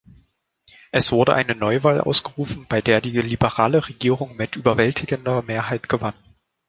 [0.91, 6.15] Es wurde eine Neuwahl ausgerufen, bei der die liberale Regierung mit überwältigender Mehrheit gewann.